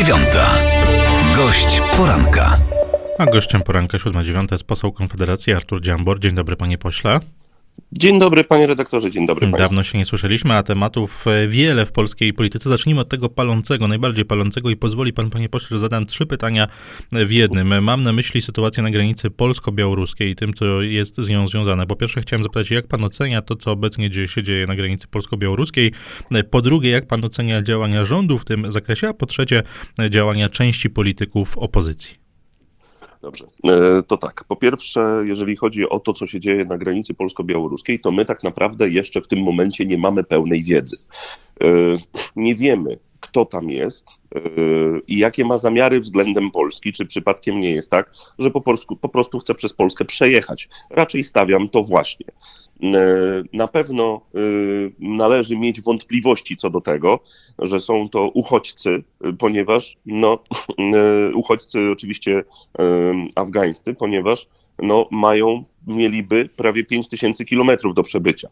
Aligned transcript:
dziewiąta. 0.00 0.54
Gość 1.36 1.82
poranka. 1.96 2.58
A 3.18 3.26
gościem 3.26 3.62
poranka 3.62 3.98
7.9 3.98 4.52
jest 4.52 4.64
poseł 4.64 4.92
Konfederacji 4.92 5.52
Artur 5.52 5.82
Dziambor. 5.82 6.20
Dzień 6.20 6.34
dobry 6.34 6.56
panie 6.56 6.78
pośle. 6.78 7.20
Dzień 7.92 8.18
dobry 8.18 8.44
panie 8.44 8.66
redaktorze, 8.66 9.10
dzień 9.10 9.26
dobry 9.26 9.50
Dawno 9.58 9.82
się 9.82 9.98
nie 9.98 10.04
słyszeliśmy, 10.04 10.54
a 10.54 10.62
tematów 10.62 11.26
e, 11.26 11.48
wiele 11.48 11.86
w 11.86 11.92
polskiej 11.92 12.32
polityce. 12.32 12.68
Zacznijmy 12.68 13.00
od 13.00 13.08
tego 13.08 13.28
palącego, 13.28 13.88
najbardziej 13.88 14.24
palącego 14.24 14.70
i 14.70 14.76
pozwoli 14.76 15.12
pan 15.12 15.30
panie 15.30 15.48
pośle, 15.48 15.68
że 15.70 15.78
zadam 15.78 16.06
trzy 16.06 16.26
pytania 16.26 16.68
w 17.12 17.30
jednym. 17.30 17.84
Mam 17.84 18.02
na 18.02 18.12
myśli 18.12 18.42
sytuację 18.42 18.82
na 18.82 18.90
granicy 18.90 19.30
polsko-białoruskiej 19.30 20.30
i 20.30 20.36
tym, 20.36 20.54
co 20.54 20.82
jest 20.82 21.16
z 21.16 21.28
nią 21.28 21.48
związane. 21.48 21.86
Po 21.86 21.96
pierwsze 21.96 22.20
chciałem 22.20 22.42
zapytać, 22.42 22.70
jak 22.70 22.86
pan 22.86 23.04
ocenia 23.04 23.42
to, 23.42 23.56
co 23.56 23.70
obecnie 23.70 24.10
dzieje, 24.10 24.28
się 24.28 24.42
dzieje 24.42 24.66
na 24.66 24.76
granicy 24.76 25.08
polsko-białoruskiej? 25.08 25.92
Po 26.50 26.62
drugie, 26.62 26.90
jak 26.90 27.06
pan 27.06 27.24
ocenia 27.24 27.62
działania 27.62 28.04
rządu 28.04 28.38
w 28.38 28.44
tym 28.44 28.72
zakresie? 28.72 29.08
A 29.08 29.14
po 29.14 29.26
trzecie, 29.26 29.62
działania 30.10 30.48
części 30.48 30.90
polityków 30.90 31.58
opozycji? 31.58 32.29
Dobrze, 33.22 33.46
e, 33.64 34.02
to 34.02 34.16
tak. 34.16 34.44
Po 34.44 34.56
pierwsze, 34.56 35.22
jeżeli 35.24 35.56
chodzi 35.56 35.88
o 35.88 36.00
to, 36.00 36.12
co 36.12 36.26
się 36.26 36.40
dzieje 36.40 36.64
na 36.64 36.78
granicy 36.78 37.14
polsko-białoruskiej, 37.14 38.00
to 38.00 38.10
my 38.10 38.24
tak 38.24 38.42
naprawdę 38.42 38.88
jeszcze 38.88 39.20
w 39.20 39.28
tym 39.28 39.42
momencie 39.42 39.86
nie 39.86 39.98
mamy 39.98 40.24
pełnej 40.24 40.62
wiedzy. 40.62 40.96
E, 41.60 41.66
Nie 42.36 42.54
wiemy, 42.54 42.98
kto 43.20 43.44
tam 43.44 43.70
jest 43.70 44.06
e, 44.34 44.40
i 45.06 45.18
jakie 45.18 45.44
ma 45.44 45.58
zamiary 45.58 46.00
względem 46.00 46.50
Polski, 46.50 46.92
czy 46.92 47.06
przypadkiem 47.06 47.60
nie 47.60 47.70
jest 47.70 47.90
tak, 47.90 48.12
że 48.38 48.50
po, 48.50 48.60
polsku, 48.60 48.96
po 48.96 49.08
prostu 49.08 49.38
chce 49.38 49.54
przez 49.54 49.72
Polskę 49.72 50.04
przejechać. 50.04 50.68
Raczej 50.90 51.24
stawiam 51.24 51.68
to 51.68 51.82
właśnie. 51.82 52.26
E, 52.82 53.42
Na 53.52 53.68
pewno 53.68 54.20
e, 54.34 54.38
należy 54.98 55.56
mieć 55.56 55.80
wątpliwości 55.80 56.56
co 56.56 56.70
do 56.70 56.80
tego, 56.80 57.20
że 57.58 57.80
są 57.80 58.08
to 58.08 58.28
uchodźcy, 58.28 59.02
e, 59.24 59.32
ponieważ 59.32 59.96
no, 60.06 60.38
uchodźcy 61.34 61.90
oczywiście 61.92 62.44
afgańscy, 63.34 63.94
ponieważ 63.94 64.48
no, 64.82 65.08
mają, 65.10 65.62
mieliby 65.86 66.48
prawie 66.56 66.84
5 66.84 67.08
tysięcy 67.08 67.44
kilometrów 67.44 67.94
do 67.94 68.02
przebycia. 68.02 68.48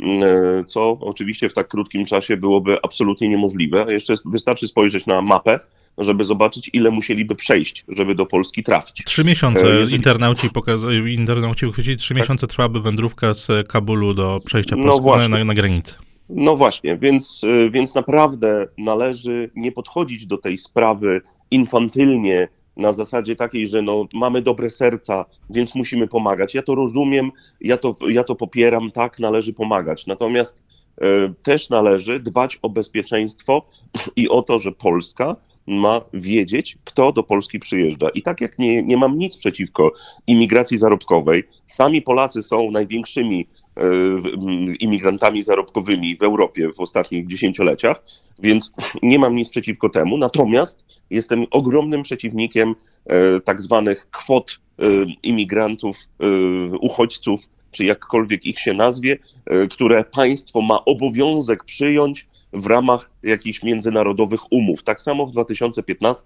E, 0.00 0.64
Co 0.66 0.98
oczywiście 1.00 1.48
w 1.48 1.54
tak 1.54 1.68
krótkim 1.68 2.06
czasie 2.06 2.36
byłoby 2.36 2.78
absolutnie 2.82 3.28
niemożliwe. 3.28 3.86
Jeszcze 3.90 4.14
wystarczy 4.24 4.68
spojrzeć 4.68 5.06
na 5.06 5.22
mapę, 5.22 5.58
żeby 5.98 6.24
zobaczyć, 6.24 6.70
ile 6.72 6.90
musieliby 6.90 7.34
przejść, 7.34 7.84
żeby 7.88 8.14
do 8.14 8.26
Polski 8.26 8.62
trafić. 8.62 9.04
Trzy 9.04 9.24
miesiące 9.24 9.66
E, 9.66 9.78
jeżeli- 9.78 9.96
internauci, 9.96 10.48
pokaz- 10.50 11.08
internauci 11.14 11.66
uchwycili, 11.66 11.96
trzy 11.96 12.14
miesiące 12.14 12.46
trwałaby 12.46 12.80
wędrówka 12.80 13.34
z 13.34 13.68
Kabulu 13.68 14.14
do 14.14 14.38
przejścia 14.46 14.76
No 14.76 14.82
Polski 15.00 15.30
na, 15.30 15.44
na, 15.44 15.54
granicę. 15.54 15.94
No 16.28 16.56
właśnie, 16.56 16.96
więc, 16.96 17.44
y, 17.44 17.70
więc 17.70 17.94
naprawdę 17.94 18.66
należy 18.78 19.50
nie 19.56 19.72
podchodzić 19.72 20.26
do 20.26 20.38
tej 20.38 20.58
sprawy 20.58 21.20
infantylnie, 21.50 22.48
na 22.76 22.92
zasadzie 22.92 23.36
takiej, 23.36 23.68
że 23.68 23.82
no, 23.82 24.06
mamy 24.14 24.42
dobre 24.42 24.70
serca, 24.70 25.24
więc 25.50 25.74
musimy 25.74 26.08
pomagać. 26.08 26.54
Ja 26.54 26.62
to 26.62 26.74
rozumiem, 26.74 27.30
ja 27.60 27.76
to, 27.76 27.94
ja 28.08 28.24
to 28.24 28.34
popieram, 28.34 28.90
tak, 28.90 29.18
należy 29.18 29.52
pomagać. 29.52 30.06
Natomiast 30.06 30.62
y, 31.02 31.34
też 31.42 31.70
należy 31.70 32.20
dbać 32.20 32.58
o 32.62 32.70
bezpieczeństwo 32.70 33.66
i 34.16 34.28
o 34.28 34.42
to, 34.42 34.58
że 34.58 34.72
Polska 34.72 35.36
ma 35.66 36.00
wiedzieć, 36.12 36.78
kto 36.84 37.12
do 37.12 37.22
Polski 37.22 37.58
przyjeżdża. 37.58 38.08
I 38.08 38.22
tak 38.22 38.40
jak 38.40 38.58
nie, 38.58 38.82
nie 38.82 38.96
mam 38.96 39.18
nic 39.18 39.36
przeciwko 39.36 39.92
imigracji 40.26 40.78
zarobkowej, 40.78 41.44
sami 41.66 42.02
Polacy 42.02 42.42
są 42.42 42.70
największymi 42.70 43.40
e, 43.40 43.65
imigrantami 44.80 45.42
zarobkowymi 45.42 46.16
w 46.16 46.22
Europie 46.22 46.72
w 46.72 46.80
ostatnich 46.80 47.26
dziesięcioleciach, 47.26 48.02
więc 48.42 48.72
nie 49.02 49.18
mam 49.18 49.34
nic 49.34 49.50
przeciwko 49.50 49.88
temu. 49.88 50.18
Natomiast 50.18 50.84
jestem 51.10 51.46
ogromnym 51.50 52.02
przeciwnikiem 52.02 52.74
e, 53.06 53.40
tak 53.40 53.62
zwanych 53.62 54.10
kwot 54.10 54.50
e, 54.78 54.82
imigrantów, 55.22 55.96
uchodźców, 56.80 57.40
czy 57.70 57.84
jakkolwiek 57.84 58.44
ich 58.46 58.58
się 58.58 58.74
nazwie, 58.74 59.18
które 59.70 60.04
państwo 60.04 60.62
ma 60.62 60.84
obowiązek 60.84 61.64
przyjąć 61.64 62.26
w 62.56 62.66
ramach 62.66 63.10
jakichś 63.22 63.62
międzynarodowych 63.62 64.52
umów. 64.52 64.82
Tak 64.82 65.02
samo 65.02 65.26
w 65.26 65.32
2015 65.32 66.22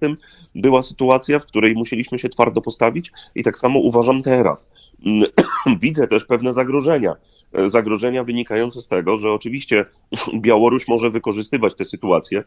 była 0.55 0.83
sytuacja, 0.83 1.39
w 1.39 1.47
której 1.47 1.75
musieliśmy 1.75 2.19
się 2.19 2.29
twardo 2.29 2.61
postawić 2.61 3.13
i 3.35 3.43
tak 3.43 3.59
samo 3.59 3.79
uważam 3.79 4.23
teraz. 4.23 4.73
Mm, 5.07 5.25
Widzę 5.83 6.09
też 6.09 6.25
pewne 6.25 6.53
zagrożenia. 6.53 7.17
E, 7.53 7.69
Zagrożenia 7.69 8.25
wynikające 8.25 8.81
z 8.81 8.89
tego, 8.89 9.17
że 9.17 9.33
oczywiście 9.33 9.85
Białoruś 10.35 10.89
może 10.89 11.11
wykorzystywać 11.11 11.75
tę 11.75 11.85
sytuację 11.85 12.45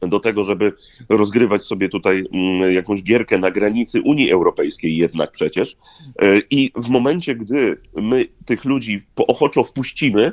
do 0.00 0.20
tego, 0.20 0.44
żeby 0.44 0.72
rozgrywać 1.08 1.64
sobie 1.64 1.88
tutaj 1.88 2.24
mm, 2.32 2.72
jakąś 2.72 3.02
gierkę 3.02 3.38
na 3.38 3.50
granicy 3.50 4.02
Unii 4.02 4.30
Europejskiej 4.30 4.96
jednak 4.96 5.32
przecież. 5.32 5.76
E, 6.18 6.38
I 6.50 6.72
w 6.76 6.88
momencie, 6.88 7.34
gdy 7.34 7.80
my 7.96 8.26
tych 8.44 8.64
ludzi 8.64 9.02
ochoczo 9.16 9.64
wpuścimy, 9.64 10.32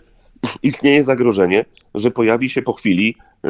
istnieje 0.63 1.03
zagrożenie, 1.03 1.65
że 1.95 2.11
pojawi 2.11 2.49
się 2.49 2.61
po 2.61 2.73
chwili 2.73 3.15
y, 3.45 3.49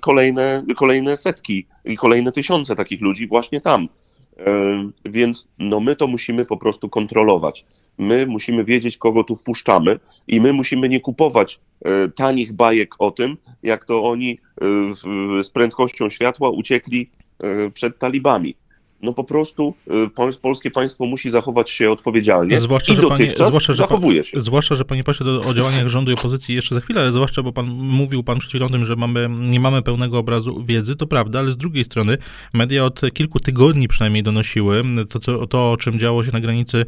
kolejne, 0.00 0.64
kolejne 0.76 1.16
setki 1.16 1.66
i 1.84 1.96
kolejne 1.96 2.32
tysiące 2.32 2.76
takich 2.76 3.00
ludzi 3.00 3.26
właśnie 3.26 3.60
tam. 3.60 3.84
Y, 3.84 4.44
Więc 5.04 5.48
no 5.58 5.80
my 5.80 5.96
to 5.96 6.06
musimy 6.06 6.44
po 6.44 6.56
prostu 6.56 6.88
kontrolować. 6.88 7.64
My 7.98 8.26
musimy 8.26 8.64
wiedzieć, 8.64 8.96
kogo 8.96 9.24
tu 9.24 9.36
wpuszczamy 9.36 9.98
i 10.28 10.40
my 10.40 10.52
musimy 10.52 10.88
nie 10.88 11.00
kupować 11.00 11.60
y, 11.86 12.12
tanich 12.12 12.52
bajek 12.52 12.94
o 12.98 13.10
tym, 13.10 13.36
jak 13.62 13.84
to 13.84 14.04
oni 14.04 14.38
z 15.42 15.50
prędkością 15.50 16.10
światła 16.10 16.50
uciekli 16.50 17.06
przed 17.74 17.98
talibami. 17.98 18.56
No 19.06 19.12
po 19.12 19.24
prostu 19.24 19.74
y, 20.06 20.10
pol- 20.10 20.36
polskie 20.42 20.70
państwo 20.70 21.06
musi 21.06 21.30
zachować 21.30 21.70
się 21.70 21.90
odpowiedzialnie 21.90 22.58
Zwłaszcza, 22.58 22.92
i 22.92 22.96
że 22.96 23.02
panie, 23.02 23.34
zwłaszcza, 23.36 23.72
że 23.72 23.76
zachowuje 23.76 24.24
się. 24.24 24.40
zwłaszcza, 24.40 24.74
że 24.74 24.84
panie 24.84 25.04
pośle, 25.04 25.26
o 25.40 25.54
działaniach 25.54 25.88
rządu 25.88 26.10
i 26.10 26.14
opozycji 26.14 26.54
jeszcze 26.54 26.74
za 26.74 26.80
chwilę, 26.80 27.00
ale 27.00 27.12
zwłaszcza, 27.12 27.42
bo 27.42 27.52
pan 27.52 27.66
mówił 27.66 28.22
pan 28.22 28.38
przed 28.38 28.50
chwilą 28.50 28.66
o 28.66 28.68
tym, 28.68 28.84
że 28.84 28.96
mamy, 28.96 29.28
nie 29.30 29.60
mamy 29.60 29.82
pełnego 29.82 30.18
obrazu 30.18 30.64
wiedzy, 30.64 30.96
to 30.96 31.06
prawda, 31.06 31.38
ale 31.38 31.52
z 31.52 31.56
drugiej 31.56 31.84
strony 31.84 32.18
media 32.54 32.84
od 32.84 33.00
kilku 33.14 33.40
tygodni 33.40 33.88
przynajmniej 33.88 34.22
donosiły 34.22 34.82
to, 35.08 35.18
to, 35.20 35.46
to 35.46 35.72
o 35.72 35.76
czym 35.76 35.98
działo 35.98 36.24
się 36.24 36.32
na 36.32 36.40
granicy 36.40 36.86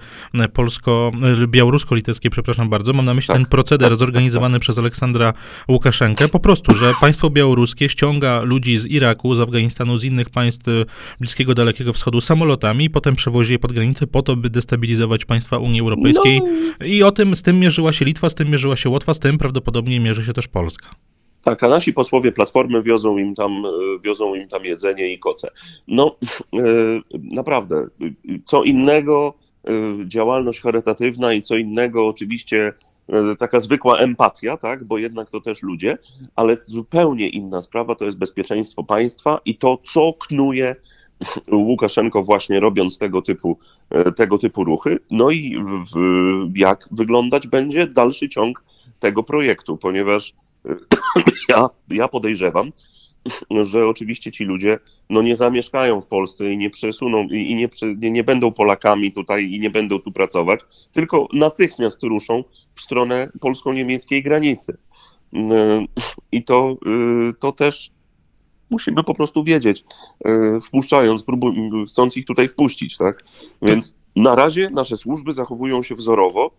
polsko, 0.53 1.13
białorusko-litewskiej, 1.49 2.31
przepraszam 2.31 2.69
bardzo, 2.69 2.93
mam 2.93 3.05
na 3.05 3.15
myśli 3.15 3.29
Tak, 3.29 3.37
ten 3.37 3.47
proceder 3.47 3.97
zorganizowany 3.97 4.61
przez 4.61 4.79
Aleksandra 4.79 5.33
Łukaszenkę, 5.69 6.29
po 6.29 6.41
prostu, 6.41 6.75
że 6.75 6.95
państwo 7.01 7.31
białoruskie 7.31 7.89
ściąga 7.89 8.41
ludzi 8.41 8.79
z 8.79 8.87
Iraku, 8.87 9.35
z 9.35 9.41
Afganistanu, 9.41 9.99
z 9.99 10.05
innych 10.05 10.31
państw 10.31 10.69
y, 10.69 10.85
Bliskiego, 11.21 11.55
Dalekiego 11.55 11.93
Wschodu 11.93 12.08
samolotami 12.21 12.85
i 12.85 12.91
potem 12.91 13.17
przewozi 13.17 13.53
je 13.53 13.59
pod 13.59 13.73
granicę 13.73 14.07
po 14.07 14.23
to, 14.23 14.37
by 14.37 14.51
destabilizować 14.51 15.25
państwa 15.25 15.59
Unii 15.59 15.81
Europejskiej. 15.81 16.41
I 16.85 17.03
o 17.03 17.13
tym, 17.13 17.37
z 17.37 17.43
tym 17.43 17.61
mierzyła 17.61 17.93
się 17.93 18.05
Litwa, 18.05 18.31
z 18.31 18.35
tym 18.35 18.51
mierzyła 18.51 18.77
się 18.77 18.89
Łotwa, 18.89 19.15
z 19.15 19.21
tym 19.21 19.39
prawdopodobnie 19.39 20.01
mierzy 20.01 20.25
się 20.25 20.33
też 20.33 20.49
Polska. 20.49 20.89
Tak, 21.43 21.63
a 21.65 21.69
nasi 21.69 21.93
posłowie 21.93 22.33
Platformy 22.33 22.83
wiozą 22.83 23.19
im 23.19 23.35
tam, 23.35 23.67
e, 23.67 23.71
wiozą 24.05 24.35
im 24.35 24.49
tam 24.49 24.65
jedzenie 24.65 25.13
i 25.13 25.19
koce. 25.19 25.51
No, 25.89 26.17
e, 26.55 26.65
naprawdę, 27.15 27.87
co 28.45 28.63
innego 28.63 29.35
działalność 30.05 30.61
charytatywna 30.61 31.33
i 31.33 31.43
co 31.43 31.57
innego 31.57 32.07
oczywiście 32.07 32.73
e, 33.09 33.37
taka 33.37 33.61
zwykła 33.61 33.99
empatia, 33.99 34.57
tak, 34.57 34.85
bo 34.85 34.99
jednak 34.99 35.31
to 35.31 35.41
też 35.41 35.63
ludzie, 35.63 35.99
ale 36.37 36.57
zupełnie 36.65 37.29
inna 37.29 37.63
sprawa 37.63 37.95
to 37.95 38.05
jest 38.05 38.19
bezpieczeństwo 38.19 38.85
państwa 38.85 39.41
i 39.45 39.57
to, 39.57 39.79
co 39.83 40.13
knuje 40.13 40.73
Łukaszenko 41.53 42.23
właśnie 42.23 42.61
robiąc 42.61 42.99
tego 42.99 43.23
typu, 43.23 43.57
e, 43.91 44.13
tego 44.13 44.39
typu 44.39 44.65
ruchy, 44.65 44.99
no 45.11 45.31
i 45.31 45.57
w, 45.95 45.99
jak 46.55 46.89
wyglądać 46.91 47.47
będzie 47.47 47.87
dalszy 47.87 48.29
ciąg 48.29 48.65
tego 49.01 49.23
projektu, 49.23 49.77
ponieważ 49.77 50.35
ja, 51.49 51.71
ja 51.91 52.09
podejrzewam, 52.09 52.73
że 53.71 53.87
oczywiście 53.87 54.33
ci 54.33 54.45
ludzie 54.45 54.79
no 55.11 55.23
nie 55.23 55.37
zamieszkają 55.37 56.01
w 56.01 56.07
Polsce 56.07 56.53
i 56.53 56.59
nie 56.59 56.71
przesuną 56.71 57.23
i, 57.23 57.55
nie, 57.55 58.11
nie, 58.11 58.25
będą 58.25 58.53
Polakami 58.53 59.13
tutaj 59.13 59.53
i 59.53 59.61
nie 59.61 59.71
będą 59.71 59.99
tu 59.99 60.13
pracować, 60.13 60.61
tylko 60.93 61.29
natychmiast 61.33 62.03
ruszą 62.03 62.45
w 62.75 62.81
stronę 62.81 63.29
polsko-niemieckiej 63.41 64.23
granicy. 64.23 64.77
Yy, 65.33 65.41
I 66.33 66.45
to, 66.45 66.77
yy, 66.87 67.35
to 67.39 67.53
też 67.53 67.91
musimy 68.71 69.05
po 69.05 69.15
prostu 69.15 69.45
wiedzieć, 69.45 69.85
yy, 70.25 70.61
wpuszczając, 70.61 71.23
próbuj, 71.23 71.55
chcąc 71.89 72.17
ich 72.17 72.27
tutaj 72.27 72.49
wpuścić, 72.49 72.97
tak? 72.97 73.25
Więc 73.63 73.97
na 74.17 74.35
razie 74.35 74.71
nasze 74.71 74.97
służby 74.97 75.33
zachowują 75.33 75.83
się 75.83 75.95
wzorowo 75.95 76.51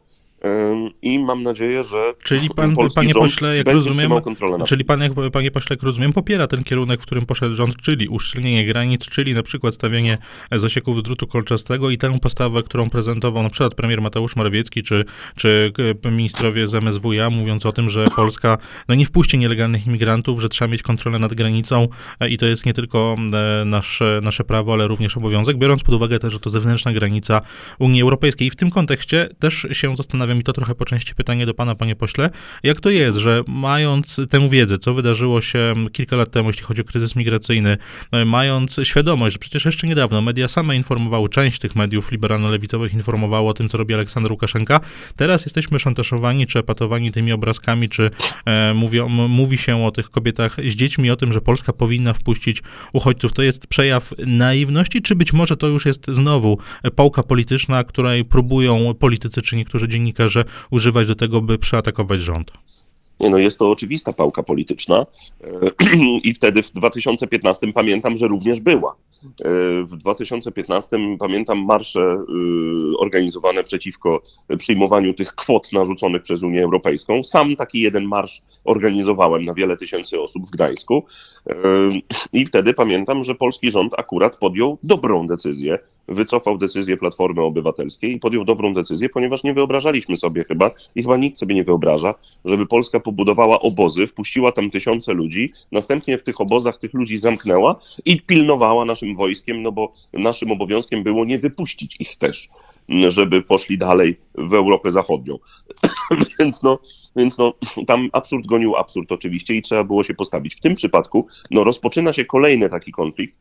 i 1.01 1.19
mam 1.19 1.44
nadzieję, 1.44 1.83
że 1.83 2.13
Czyli 2.24 2.50
pan, 2.50 2.75
panie 2.95 3.13
pośle, 3.13 3.57
jak 3.57 3.68
rozumiem, 3.68 4.12
czyli 4.65 4.86
pan, 4.86 5.01
jak, 5.01 5.12
panie 5.31 5.51
pośle, 5.51 5.74
jak 5.74 5.83
rozumiem, 5.83 6.13
popiera 6.13 6.47
ten 6.47 6.63
kierunek, 6.63 7.01
w 7.01 7.06
którym 7.06 7.25
poszedł 7.25 7.56
rząd, 7.56 7.77
czyli 7.77 8.07
uszczelnienie 8.07 8.65
granic, 8.65 9.09
czyli 9.09 9.33
na 9.33 9.44
przykład 9.44 9.75
stawianie 9.75 10.18
zasieków 10.51 11.00
z 11.00 11.03
drutu 11.03 11.27
kolczastego 11.27 11.89
i 11.89 11.97
tę 11.97 12.19
postawę, 12.19 12.63
którą 12.63 12.89
prezentował 12.89 13.44
na 13.44 13.50
przykład 13.50 13.75
premier 13.75 14.01
Mateusz 14.01 14.36
Morawiecki, 14.36 14.83
czy, 14.83 15.06
czy 15.36 15.71
e, 16.03 16.12
ministrowie 16.12 16.68
z 16.68 16.75
MSWiA, 16.75 17.30
mówiąc 17.30 17.65
o 17.65 17.71
tym, 17.71 17.89
że 17.89 18.07
Polska 18.15 18.57
no, 18.88 18.95
nie 18.95 19.06
wpuści 19.06 19.38
nielegalnych 19.38 19.88
imigrantów, 19.88 20.41
że 20.41 20.50
trzeba 20.50 20.71
mieć 20.71 20.81
kontrolę 20.81 21.19
nad 21.19 21.33
granicą 21.33 21.88
e, 22.19 22.30
i 22.30 22.38
to 22.38 22.45
jest 22.45 22.65
nie 22.65 22.74
tylko 22.74 23.15
e, 23.33 23.65
nasze, 23.65 24.19
nasze 24.24 24.44
prawo, 24.44 24.74
ale 24.74 24.88
również 24.88 25.18
obowiązek, 25.18 25.57
biorąc 25.57 25.83
pod 25.83 25.95
uwagę 25.95 26.19
też, 26.19 26.33
że 26.33 26.39
to 26.39 26.50
zewnętrzna 26.50 26.94
granica 26.94 27.41
Unii 27.80 28.01
Europejskiej. 28.01 28.47
I 28.47 28.51
w 28.51 28.56
tym 28.56 28.69
kontekście 28.69 29.30
też 29.39 29.68
się 29.71 29.95
zastanawiam, 29.95 30.28
i 30.37 30.43
to 30.43 30.53
trochę 30.53 30.75
po 30.75 30.85
części 30.85 31.15
pytanie 31.15 31.45
do 31.45 31.53
pana, 31.53 31.75
panie 31.75 31.95
pośle, 31.95 32.29
jak 32.63 32.79
to 32.79 32.89
jest, 32.89 33.17
że 33.17 33.43
mając 33.47 34.21
tę 34.29 34.49
wiedzę, 34.49 34.77
co 34.77 34.93
wydarzyło 34.93 35.41
się 35.41 35.73
kilka 35.91 36.15
lat 36.15 36.31
temu, 36.31 36.49
jeśli 36.49 36.63
chodzi 36.63 36.81
o 36.81 36.83
kryzys 36.83 37.15
migracyjny, 37.15 37.77
e, 38.11 38.25
mając 38.25 38.79
świadomość, 38.83 39.33
że 39.33 39.39
przecież 39.39 39.65
jeszcze 39.65 39.87
niedawno 39.87 40.21
media 40.21 40.47
same 40.47 40.75
informowały, 40.75 41.29
część 41.29 41.59
tych 41.59 41.75
mediów 41.75 42.11
liberalno-lewicowych 42.11 42.93
informowała 42.93 43.49
o 43.49 43.53
tym, 43.53 43.69
co 43.69 43.77
robi 43.77 43.93
Aleksander 43.93 44.31
Łukaszenka, 44.31 44.79
teraz 45.15 45.45
jesteśmy 45.45 45.79
szantażowani, 45.79 46.47
czy 46.47 46.59
epatowani 46.59 47.11
tymi 47.11 47.31
obrazkami, 47.31 47.89
czy 47.89 48.11
e, 48.45 48.73
mówią, 48.73 49.09
mówi 49.09 49.57
się 49.57 49.85
o 49.85 49.91
tych 49.91 50.09
kobietach 50.09 50.55
z 50.55 50.75
dziećmi, 50.75 51.11
o 51.11 51.15
tym, 51.15 51.33
że 51.33 51.41
Polska 51.41 51.73
powinna 51.73 52.13
wpuścić 52.13 52.63
uchodźców. 52.93 53.33
To 53.33 53.41
jest 53.41 53.67
przejaw 53.67 54.13
naiwności, 54.27 55.01
czy 55.01 55.15
być 55.15 55.33
może 55.33 55.57
to 55.57 55.67
już 55.67 55.85
jest 55.85 56.07
znowu 56.07 56.57
pałka 56.95 57.23
polityczna, 57.23 57.83
której 57.83 58.25
próbują 58.25 58.93
politycy 58.93 59.41
czy 59.41 59.55
niektórzy 59.55 59.87
dziennikarze 59.87 60.19
używać 60.69 61.07
do 61.07 61.16
tego, 61.16 61.42
by 61.42 61.57
przeatakować 61.57 62.21
rząd? 62.21 62.51
No 63.19 63.38
jest 63.38 63.60
to 63.60 63.71
oczywista 63.71 64.13
pałka 64.13 64.44
polityczna 64.44 65.06
e, 65.44 65.48
i 66.27 66.33
wtedy 66.33 66.63
w 66.63 66.71
2015 66.71 67.74
pamiętam, 67.74 68.18
że 68.18 68.27
również 68.27 68.60
była. 68.60 68.95
E, 69.24 69.50
w 69.83 69.95
2015 69.95 70.98
pamiętam 71.19 71.66
marsze 71.66 72.01
e, 72.01 72.24
organizowane 72.98 73.63
przeciwko 73.63 74.21
przyjmowaniu 74.57 75.13
tych 75.13 75.36
kwot 75.36 75.74
narzuconych 75.74 76.21
przez 76.21 76.44
Unię 76.44 76.63
Europejską. 76.63 77.24
Sam 77.24 77.56
taki 77.56 77.81
jeden 77.81 78.04
marsz 78.04 78.42
organizowałem 78.63 79.45
na 79.45 79.54
wiele 79.54 79.77
tysięcy 79.77 80.22
osób 80.22 80.48
w 80.48 80.50
Gdańsku 80.50 81.06
i 82.33 82.45
wtedy 82.45 82.74
pamiętam, 82.74 83.24
że 83.24 83.36
polski 83.36 83.72
rząd 83.72 83.94
akurat 83.98 84.38
podjął 84.38 84.77
dobrą 84.83 85.27
decyzję, 85.27 85.77
wycofał 86.07 86.57
decyzję 86.57 86.98
Platformy 86.98 87.42
Obywatelskiej 87.42 88.15
i 88.15 88.19
podjął 88.19 88.45
dobrą 88.45 88.74
decyzję, 88.74 89.10
ponieważ 89.10 89.44
nie 89.44 89.54
wyobrażaliśmy 89.54 90.15
sobie 90.15 90.44
chyba 90.44 90.72
i 90.95 91.01
chyba 91.04 91.18
nikt 91.18 91.38
sobie 91.38 91.56
nie 91.56 91.63
wyobraża, 91.63 92.13
żeby 92.45 92.65
Polska 92.65 93.00
pobudowała 93.09 93.59
obozy, 93.59 94.07
wpuściła 94.07 94.51
tam 94.51 94.69
tysiące 94.69 95.13
ludzi, 95.13 95.50
następnie 95.71 96.17
w 96.17 96.23
tych 96.23 96.41
obozach 96.41 96.79
tych 96.79 96.94
ludzi 96.94 97.19
zamknęła 97.19 97.79
i 98.06 98.21
pilnowała 98.21 98.85
naszym 98.85 99.15
wojskiem, 99.15 99.61
no 99.61 99.71
bo 99.71 99.94
naszym 100.13 100.51
obowiązkiem 100.51 101.03
było 101.03 101.25
nie 101.25 101.38
wypuścić 101.38 101.95
ich 102.00 102.17
też 102.17 102.50
żeby 103.07 103.41
poszli 103.41 103.77
dalej 103.77 104.19
w 104.35 104.53
Europę 104.53 104.91
Zachodnią. 104.91 105.38
więc, 106.39 106.63
no, 106.63 106.79
więc 107.15 107.38
no, 107.38 107.53
tam 107.88 108.09
absurd 108.11 108.47
gonił 108.47 108.75
absurd 108.75 109.12
oczywiście 109.12 109.55
i 109.55 109.62
trzeba 109.62 109.83
było 109.83 110.03
się 110.03 110.13
postawić. 110.13 110.55
W 110.55 110.59
tym 110.59 110.75
przypadku 110.75 111.27
no, 111.51 111.63
rozpoczyna 111.63 112.13
się 112.13 112.25
kolejny 112.25 112.69
taki 112.69 112.91
konflikt. 112.91 113.39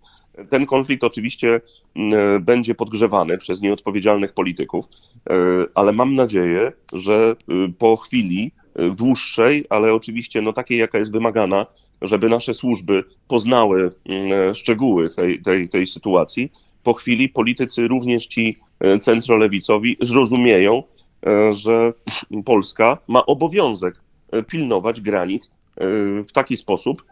Ten 0.51 0.67
konflikt 0.67 1.05
oczywiście 1.05 1.61
y, 1.97 2.01
będzie 2.41 2.75
podgrzewany 2.75 3.39
przez 3.39 3.61
nieodpowiedzialnych 3.61 4.33
polityków, 4.33 4.87
y, 4.87 5.33
ale 5.75 5.93
mam 5.93 6.15
nadzieję, 6.15 6.73
że 6.93 7.37
y, 7.67 7.73
po 7.79 7.97
chwili 7.97 8.53
dłuższej, 8.97 9.65
ale 9.69 9.95
oczywiście 9.95 10.43
no, 10.43 10.53
takiej, 10.53 10.79
jaka 10.79 10.99
jest 10.99 11.13
wymagana, 11.13 11.67
żeby 12.03 12.29
nasze 12.29 12.55
służby 12.55 13.05
poznały 13.29 13.91
szczegóły 14.55 15.09
tej, 15.11 15.43
tej, 15.43 15.69
tej 15.69 15.87
sytuacji, 15.87 16.51
po 16.83 16.95
chwili 16.95 17.29
politycy, 17.29 17.89
również 17.89 18.27
ci 18.27 18.57
e, 18.81 18.99
centrolewicowi, 18.99 19.97
zrozumieją, 20.01 20.83
e, 21.27 21.55
że 21.55 21.93
Polska 22.45 22.99
ma 23.09 23.27
obowiązek 23.27 23.95
e, 24.33 24.43
pilnować 24.43 25.01
granic 25.01 25.55
w 26.29 26.33
taki 26.33 26.57
sposób, 26.57 27.03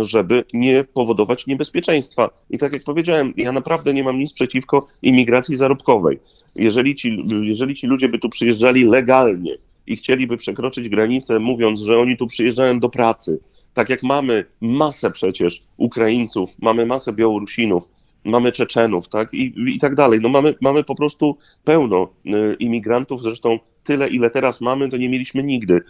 żeby 0.00 0.44
nie 0.52 0.84
powodować 0.84 1.46
niebezpieczeństwa. 1.46 2.30
I 2.50 2.58
tak 2.58 2.72
jak 2.72 2.84
powiedziałem, 2.84 3.32
ja 3.36 3.52
naprawdę 3.52 3.94
nie 3.94 4.04
mam 4.04 4.18
nic 4.18 4.32
przeciwko 4.32 4.86
imigracji 5.02 5.56
zarobkowej. 5.56 6.18
Jeżeli 6.56 6.96
ci, 6.96 7.22
jeżeli 7.42 7.74
ci 7.74 7.86
ludzie 7.86 8.08
by 8.08 8.18
tu 8.18 8.28
przyjeżdżali 8.28 8.84
legalnie 8.84 9.54
i 9.86 9.96
chcieliby 9.96 10.36
przekroczyć 10.36 10.88
granicę, 10.88 11.38
mówiąc, 11.38 11.80
że 11.80 11.98
oni 11.98 12.16
tu 12.16 12.26
przyjeżdżają 12.26 12.80
do 12.80 12.88
pracy, 12.88 13.40
tak 13.74 13.88
jak 13.88 14.02
mamy 14.02 14.44
masę 14.60 15.10
przecież 15.10 15.60
Ukraińców, 15.76 16.50
mamy 16.58 16.86
masę 16.86 17.12
Białorusinów, 17.12 17.92
mamy 18.24 18.52
Czeczenów, 18.52 19.08
tak, 19.08 19.34
i, 19.34 19.54
i 19.66 19.78
tak 19.78 19.94
dalej. 19.94 20.20
No 20.22 20.28
mamy, 20.28 20.54
mamy 20.60 20.84
po 20.84 20.94
prostu 20.94 21.36
pełno 21.64 22.08
y, 22.26 22.56
imigrantów, 22.58 23.22
zresztą 23.22 23.58
tyle, 23.84 24.08
ile 24.08 24.30
teraz 24.30 24.60
mamy, 24.60 24.88
to 24.88 24.96
nie 24.96 25.08
mieliśmy 25.08 25.42
nigdy. 25.42 25.74
Y, 25.74 25.82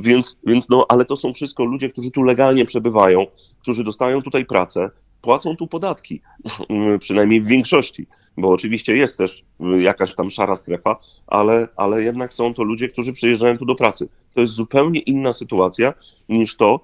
więc, 0.00 0.38
więc 0.46 0.68
no, 0.68 0.86
ale 0.88 1.04
to 1.04 1.16
są 1.16 1.32
wszystko 1.32 1.64
ludzie, 1.64 1.90
którzy 1.90 2.10
tu 2.10 2.22
legalnie 2.22 2.64
przebywają, 2.64 3.26
którzy 3.60 3.84
dostają 3.84 4.22
tutaj 4.22 4.44
pracę, 4.44 4.90
płacą 5.22 5.56
tu 5.56 5.66
podatki, 5.66 6.20
y, 6.94 6.98
przynajmniej 6.98 7.40
w 7.40 7.46
większości, 7.46 8.06
bo 8.36 8.50
oczywiście 8.50 8.96
jest 8.96 9.18
też 9.18 9.44
jakaś 9.78 10.14
tam 10.14 10.30
szara 10.30 10.56
strefa, 10.56 10.96
ale, 11.26 11.68
ale 11.76 12.02
jednak 12.02 12.34
są 12.34 12.54
to 12.54 12.62
ludzie, 12.62 12.88
którzy 12.88 13.12
przyjeżdżają 13.12 13.58
tu 13.58 13.64
do 13.64 13.74
pracy. 13.74 14.08
To 14.34 14.40
jest 14.40 14.52
zupełnie 14.52 15.00
inna 15.00 15.32
sytuacja 15.32 15.94
niż 16.28 16.56
to, 16.56 16.80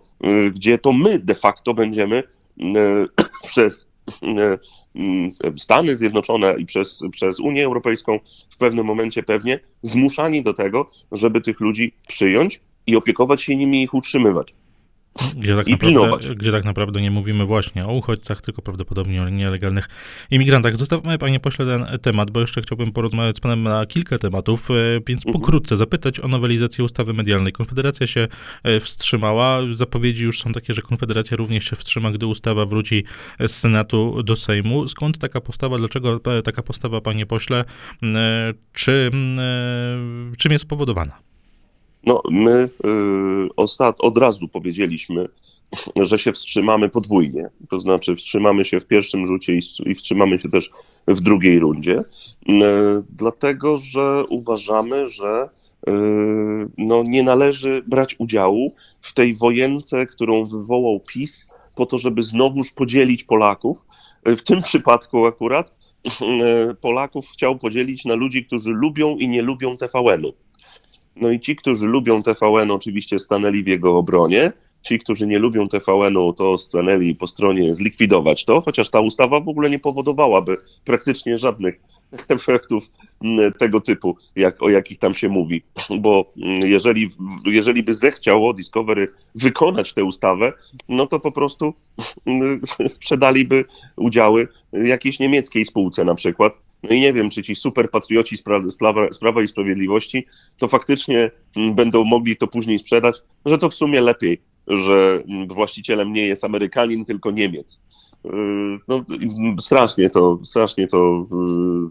gdzie 0.55 0.79
to 0.79 0.93
my 0.93 1.19
de 1.19 1.35
facto 1.35 1.75
będziemy 1.75 2.23
przez 3.49 3.89
Stany 5.57 5.97
Zjednoczone 5.97 6.55
i 6.59 6.67
przez, 6.67 7.01
przez 7.11 7.41
Unię 7.41 7.65
Europejską 7.65 8.19
w 8.51 8.57
pewnym 8.59 8.87
momencie 8.87 9.23
pewnie 9.23 9.61
zmuszani 9.83 10.43
do 10.43 10.55
tego, 10.55 10.87
żeby 11.13 11.41
tych 11.41 11.61
ludzi 11.61 11.95
przyjąć 12.09 12.61
i 12.87 12.97
opiekować 12.97 13.43
się 13.43 13.57
nimi 13.57 13.81
i 13.81 13.83
ich 13.83 13.95
utrzymywać. 13.95 14.68
Gdzie 15.37 15.57
tak, 15.57 15.67
naprawdę, 15.69 16.35
gdzie 16.35 16.53
tak 16.53 16.65
naprawdę 16.65 17.01
nie 17.01 17.11
mówimy 17.11 17.47
właśnie 17.47 17.87
o 17.87 17.93
uchodźcach, 17.93 18.41
tylko 18.41 18.63
prawdopodobnie 18.63 19.23
o 19.23 19.29
nielegalnych 19.29 19.89
imigrantach. 20.31 20.77
Zostawmy, 20.77 21.19
panie 21.19 21.41
pośle, 21.41 21.67
ten 21.67 21.99
temat, 21.99 22.31
bo 22.31 22.41
jeszcze 22.41 22.63
chciałbym 22.63 22.93
porozmawiać 22.93 23.37
z 23.37 23.41
panem 23.41 23.63
na 23.63 23.87
kilka 23.87 24.19
tematów, 24.19 24.71
e, 24.71 24.75
więc 25.07 25.27
mhm. 25.27 25.33
pokrótce 25.33 25.77
zapytać 25.77 26.21
o 26.21 26.29
nowelizację 26.29 26.85
ustawy 26.85 27.15
medialnej. 27.15 27.53
Konfederacja 27.53 28.07
się 28.07 28.29
e, 28.63 28.81
wstrzymała. 28.81 29.61
Zapowiedzi 29.75 30.25
już 30.25 30.41
są 30.41 30.53
takie, 30.53 30.75
że 30.75 30.83
Konfederacja 30.83 31.37
również 31.37 31.65
się 31.65 31.77
wstrzyma, 31.77 32.11
gdy 32.11 32.27
ustawa 32.27 32.67
wróci 32.67 33.05
z 33.41 33.51
Senatu 33.51 34.23
do 34.23 34.37
Sejmu. 34.37 34.89
Skąd 34.89 35.19
taka 35.19 35.41
postawa? 35.41 35.79
Dlaczego 35.79 36.21
taka 36.45 36.63
postawa, 36.63 37.01
panie 37.01 37.27
pośle? 37.27 37.65
E, 38.03 38.55
czy, 38.73 39.11
czym 40.39 40.53
jest 40.53 40.63
spowodowana? 40.65 41.29
No, 42.07 42.23
my 42.31 42.67
y, 42.87 43.49
ostat, 43.57 43.97
od 43.99 44.19
razu 44.19 44.49
powiedzieliśmy, 44.49 45.27
że 45.97 46.19
się 46.19 46.33
wstrzymamy 46.33 46.89
podwójnie. 46.89 47.49
To 47.71 47.81
znaczy, 47.81 48.17
wstrzymamy 48.17 48.65
się 48.65 48.81
w 48.81 48.87
pierwszym 48.87 49.27
rzucie 49.27 49.55
i, 49.55 49.61
i 49.87 49.95
wstrzymamy 49.95 50.39
się 50.39 50.49
też 50.49 50.71
w 51.09 51.21
drugiej 51.21 51.59
rundzie, 51.59 51.99
y, 51.99 52.55
dlatego 53.11 53.79
że 53.79 54.25
uważamy, 54.31 55.09
że 55.09 55.49
y, 55.89 55.93
no, 56.79 57.03
nie 57.03 57.23
należy 57.23 57.83
brać 57.87 58.17
udziału 58.19 58.73
w 59.01 59.15
tej 59.15 59.35
wojence, 59.35 60.07
którą 60.07 60.45
wywołał 60.45 61.01
PiS, 61.01 61.49
po 61.77 61.87
to, 61.87 61.99
żeby 61.99 62.23
znowuż 62.23 62.73
podzielić 62.73 63.25
Polaków. 63.25 63.85
W 64.27 64.43
tym 64.43 64.63
przypadku 64.63 65.27
akurat 65.27 65.79
Polaków 66.81 67.29
chciał 67.29 67.59
podzielić 67.59 68.05
na 68.05 68.15
ludzi, 68.15 68.45
którzy 68.45 68.71
lubią 68.71 69.17
i 69.17 69.29
nie 69.29 69.43
lubią 69.43 69.77
TVN-u. 69.77 70.33
No 71.21 71.31
i 71.31 71.41
ci, 71.41 71.57
którzy 71.57 71.87
lubią 71.87 72.23
TVN, 72.23 72.71
oczywiście 72.71 73.19
stanęli 73.19 73.63
w 73.63 73.67
jego 73.67 73.97
obronie. 73.99 74.53
Ci, 74.83 74.99
którzy 74.99 75.27
nie 75.27 75.39
lubią 75.39 75.69
TVN-u, 75.69 76.33
to 76.33 76.59
stanęli 76.59 77.15
po 77.15 77.27
stronie 77.27 77.75
zlikwidować 77.75 78.45
to, 78.45 78.61
chociaż 78.61 78.91
ta 78.91 79.01
ustawa 79.01 79.41
w 79.41 79.49
ogóle 79.49 79.71
nie 79.71 79.79
powodowałaby 79.79 80.57
praktycznie 80.85 81.39
żadnych 81.39 81.81
efektów 82.29 82.85
mm, 83.25 83.53
tego 83.53 83.81
typu, 83.81 84.17
jak, 84.37 84.63
o 84.63 84.69
jakich 84.69 84.99
tam 84.99 85.15
się 85.15 85.29
mówi. 85.29 85.63
Bo 86.01 86.27
mm, 86.43 86.61
jeżeli, 86.61 87.11
jeżeli 87.45 87.83
by 87.83 87.95
zechciało 87.95 88.53
Discovery 88.53 89.07
wykonać 89.35 89.93
tę 89.95 90.05
ustawę, 90.05 90.53
no 90.89 91.07
to 91.07 91.19
po 91.19 91.33
prostu 91.33 91.73
mm, 92.27 92.61
sprzedaliby 92.89 93.65
udziały 93.97 94.49
jakiejś 94.73 95.19
niemieckiej 95.19 95.65
spółce 95.65 96.05
na 96.05 96.15
przykład. 96.15 96.53
No 96.83 96.91
i 96.91 97.01
nie 97.01 97.13
wiem, 97.13 97.31
czy 97.31 97.43
ci 97.43 97.55
super 97.55 97.91
patrioci 97.91 98.37
z 98.37 98.43
Prawa, 98.43 98.69
z 99.13 99.19
Prawa 99.19 99.43
i 99.43 99.49
Sprawiedliwości 99.49 100.27
to 100.59 100.69
faktycznie 100.69 101.31
będą 101.75 102.05
mogli 102.05 102.37
to 102.37 102.47
później 102.47 102.79
sprzedać, 102.79 103.17
że 103.47 103.59
to 103.59 103.71
w 103.71 103.75
sumie 103.75 104.01
lepiej, 104.01 104.41
że 104.69 105.23
właścicielem 105.49 106.13
nie 106.13 106.27
jest 106.27 106.45
Amerykanin, 106.45 107.05
tylko 107.05 107.31
Niemiec. 107.31 107.83
no, 108.89 109.05
strasznie 109.61 110.11
to, 110.11 110.39
strasznie 110.45 110.89
to 110.89 111.25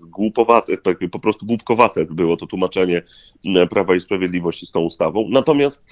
głupowate, 0.01 0.77
tak, 0.77 0.98
po 1.12 1.19
prostu 1.19 1.46
głupkowate 1.46 2.05
było 2.05 2.38
to 2.38 2.48
tłumaczenie 2.48 3.01
Prawa 3.69 3.96
i 3.96 4.01
Sprawiedliwości 4.01 4.65
z 4.65 4.72
tą 4.72 4.79
ustawą. 4.79 5.27
Natomiast 5.29 5.89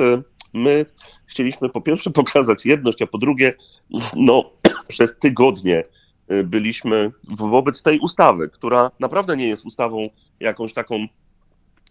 my 0.54 0.86
chcieliśmy 1.26 1.70
po 1.70 1.82
pierwsze 1.82 2.10
pokazać 2.22 2.66
jedność, 2.66 3.02
a 3.02 3.08
po 3.08 3.18
drugie, 3.18 3.54
no, 4.16 4.52
przez 4.88 5.20
tygodnie 5.20 5.84
byliśmy 6.44 7.12
wobec 7.38 7.84
tej 7.84 8.00
ustawy, 8.00 8.50
która 8.50 8.92
naprawdę 9.00 9.38
nie 9.38 9.48
jest 9.48 9.66
ustawą 9.66 10.04
jakąś 10.40 10.74
taką 10.74 11.08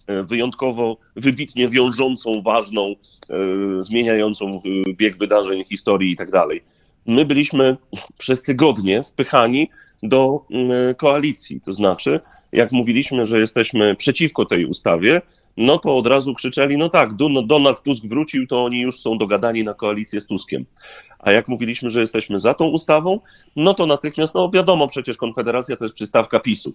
wyjątkowo, 0.07 0.97
wybitnie 1.17 1.69
wiążącą, 1.69 2.43
ważną, 2.43 2.95
zmieniającą 3.81 4.51
bieg 4.97 5.17
wydarzeń, 5.17 5.65
historii 5.65 6.13
i 6.13 6.17
tak 6.17 6.31
dalej 6.31 6.63
my 7.07 7.25
byliśmy 7.25 7.77
przez 8.19 8.43
tygodnie 8.43 9.03
wpychani 9.03 9.71
do 10.03 10.47
mm, 10.51 10.95
koalicji. 10.95 11.61
To 11.61 11.73
znaczy, 11.73 12.21
jak 12.53 12.73
mówiliśmy, 12.73 13.27
że 13.27 13.41
jesteśmy 13.41 13.97
przeciwko 13.97 14.45
tej 14.45 14.67
ustawie, 14.67 15.23
no 15.57 15.79
to 15.79 15.97
od 15.97 16.07
razu 16.07 16.35
krzyczeli, 16.35 16.79
no 16.79 16.89
tak, 16.89 17.11
Donald 17.47 17.83
Tusk 17.83 18.07
wrócił, 18.07 18.47
to 18.47 18.65
oni 18.65 18.81
już 18.81 19.01
są 19.01 19.19
dogadani 19.19 19.65
na 19.65 19.75
koalicję 19.75 20.21
z 20.21 20.27
Tuskiem. 20.27 20.65
A 21.19 21.33
jak 21.33 21.49
mówiliśmy, 21.49 21.91
że 21.91 22.01
jesteśmy 22.01 22.39
za 22.39 22.55
tą 22.55 22.67
ustawą, 22.67 23.21
no 23.57 23.75
to 23.75 23.87
natychmiast, 23.87 24.35
no 24.35 24.51
wiadomo, 24.51 24.89
przecież 24.89 25.17
Konfederacja 25.17 25.77
to 25.77 25.85
jest 25.85 25.95
przystawka 25.95 26.41
PiSu. 26.41 26.75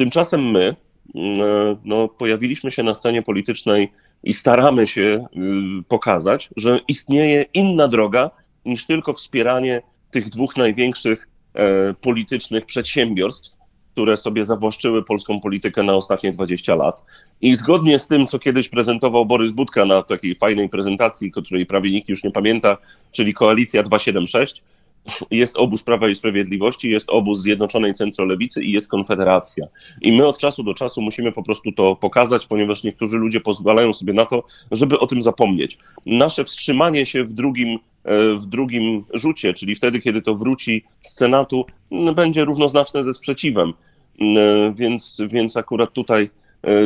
Tymczasem 0.00 0.50
my 0.50 0.74
mm, 1.14 1.76
no, 1.84 2.08
pojawiliśmy 2.08 2.70
się 2.70 2.82
na 2.82 2.94
scenie 2.94 3.22
politycznej 3.22 3.92
i 4.24 4.34
staramy 4.34 4.86
się 4.86 5.00
y, 5.00 5.82
pokazać, 5.88 6.48
że 6.56 6.80
istnieje 6.88 7.44
inna 7.54 7.88
droga 7.88 8.30
niż 8.64 8.86
tylko 8.86 9.12
wspieranie 9.12 9.82
tych 10.10 10.28
dwóch 10.28 10.56
największych 10.56 11.28
e, 11.54 11.94
politycznych 11.94 12.66
przedsiębiorstw, 12.66 13.56
które 13.92 14.16
sobie 14.16 14.44
zawłaszczyły 14.44 15.04
polską 15.04 15.40
politykę 15.40 15.82
na 15.82 15.94
ostatnie 15.94 16.32
20 16.32 16.74
lat. 16.74 17.04
I 17.40 17.56
zgodnie 17.56 17.98
z 17.98 18.08
tym, 18.08 18.26
co 18.26 18.38
kiedyś 18.38 18.68
prezentował 18.68 19.26
Borys 19.26 19.50
Budka 19.50 19.84
na 19.84 20.02
takiej 20.02 20.34
fajnej 20.34 20.68
prezentacji, 20.68 21.32
której 21.32 21.66
prawie 21.66 21.90
nikt 21.90 22.08
już 22.08 22.24
nie 22.24 22.30
pamięta, 22.30 22.76
czyli 23.12 23.34
Koalicja 23.34 23.82
276, 23.82 24.62
jest 25.30 25.56
obóz 25.56 25.82
Prawa 25.82 26.08
i 26.08 26.16
Sprawiedliwości, 26.16 26.90
jest 26.90 27.10
obóz 27.10 27.40
Zjednoczonej 27.40 27.94
Centrolewicy 27.94 28.64
i 28.64 28.72
jest 28.72 28.88
Konfederacja. 28.88 29.66
I 30.02 30.12
my 30.12 30.26
od 30.26 30.38
czasu 30.38 30.62
do 30.62 30.74
czasu 30.74 31.02
musimy 31.02 31.32
po 31.32 31.42
prostu 31.42 31.72
to 31.72 31.96
pokazać, 31.96 32.46
ponieważ 32.46 32.84
niektórzy 32.84 33.18
ludzie 33.18 33.40
pozwalają 33.40 33.92
sobie 33.92 34.12
na 34.12 34.26
to, 34.26 34.44
żeby 34.70 34.98
o 34.98 35.06
tym 35.06 35.22
zapomnieć. 35.22 35.78
Nasze 36.06 36.44
wstrzymanie 36.44 37.06
się 37.06 37.24
w 37.24 37.32
drugim, 37.32 37.78
e, 38.04 38.34
w 38.34 38.46
drugim 38.46 39.04
rzucie, 39.14 39.54
czyli 39.54 39.74
wtedy, 39.74 40.00
kiedy 40.00 40.22
to 40.22 40.34
wróci 40.34 40.84
z 41.00 41.14
Senatu, 41.14 41.64
będzie 42.14 42.44
równoznaczne 42.44 43.04
ze 43.04 43.14
sprzeciwem. 43.14 43.72
E, 44.20 44.74
więc, 44.76 45.22
więc 45.28 45.56
akurat 45.56 45.92
tutaj 45.92 46.30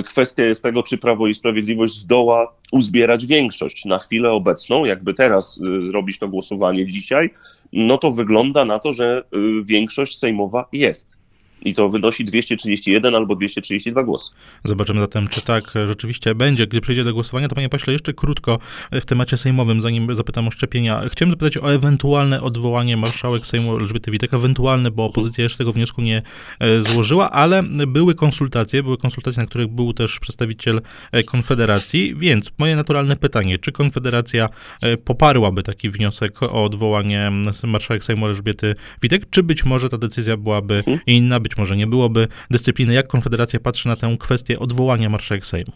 kwestia 0.06 0.44
jest 0.44 0.62
tego, 0.62 0.82
czy 0.82 0.98
Prawo 0.98 1.26
i 1.26 1.34
Sprawiedliwość 1.34 1.94
zdoła 1.94 2.54
uzbierać 2.72 3.26
większość. 3.26 3.84
Na 3.84 3.98
chwilę 3.98 4.30
obecną, 4.30 4.84
jakby 4.84 5.14
teraz 5.14 5.60
e, 5.84 5.88
zrobić 5.88 6.18
to 6.18 6.28
głosowanie 6.28 6.86
dzisiaj, 6.86 7.30
no 7.72 7.98
to 7.98 8.12
wygląda 8.12 8.64
na 8.64 8.78
to, 8.78 8.92
że 8.92 9.22
e, 9.32 9.38
większość 9.64 10.18
sejmowa 10.18 10.68
jest 10.72 11.23
i 11.64 11.74
to 11.74 11.88
wynosi 11.88 12.24
231 12.24 13.14
albo 13.14 13.36
232 13.36 14.02
głosy. 14.02 14.30
Zobaczymy 14.64 15.00
zatem, 15.00 15.28
czy 15.28 15.40
tak 15.40 15.74
rzeczywiście 15.86 16.34
będzie. 16.34 16.66
Gdy 16.66 16.80
przejdzie 16.80 17.04
do 17.04 17.14
głosowania, 17.14 17.48
to 17.48 17.54
panie 17.54 17.68
pośle, 17.68 17.92
jeszcze 17.92 18.12
krótko 18.12 18.58
w 18.92 19.04
temacie 19.04 19.36
sejmowym, 19.36 19.80
zanim 19.80 20.16
zapytam 20.16 20.48
o 20.48 20.50
szczepienia. 20.50 21.02
Chciałem 21.08 21.30
zapytać 21.30 21.58
o 21.58 21.72
ewentualne 21.72 22.42
odwołanie 22.42 22.96
marszałek 22.96 23.46
Sejmu 23.46 23.76
Elżbiety 23.76 24.10
Witek, 24.10 24.34
ewentualne, 24.34 24.90
bo 24.90 25.04
opozycja 25.04 25.44
jeszcze 25.44 25.58
tego 25.58 25.72
wniosku 25.72 26.02
nie 26.02 26.22
e, 26.60 26.82
złożyła, 26.82 27.30
ale 27.30 27.62
były 27.86 28.14
konsultacje, 28.14 28.82
były 28.82 28.98
konsultacje, 28.98 29.42
na 29.42 29.46
których 29.46 29.68
był 29.68 29.92
też 29.92 30.18
przedstawiciel 30.18 30.80
e, 31.12 31.22
Konfederacji, 31.22 32.14
więc 32.16 32.52
moje 32.58 32.76
naturalne 32.76 33.16
pytanie, 33.16 33.58
czy 33.58 33.72
Konfederacja 33.72 34.48
e, 34.82 34.96
poparłaby 34.96 35.62
taki 35.62 35.90
wniosek 35.90 36.42
o 36.42 36.64
odwołanie 36.64 37.32
marszałek 37.64 38.04
Sejmu 38.04 38.26
Elżbiety 38.26 38.74
Witek, 39.02 39.30
czy 39.30 39.42
być 39.42 39.64
może 39.64 39.88
ta 39.88 39.98
decyzja 39.98 40.36
byłaby 40.36 40.74
mhm. 40.74 40.98
inna, 41.06 41.40
być 41.40 41.53
może 41.58 41.76
nie 41.76 41.86
byłoby 41.86 42.28
dyscypliny. 42.50 42.94
Jak 42.94 43.06
Konfederacja 43.06 43.60
patrzy 43.60 43.88
na 43.88 43.96
tę 43.96 44.16
kwestię 44.20 44.58
odwołania 44.58 45.10
marszałek 45.10 45.46
Sejmu? 45.46 45.72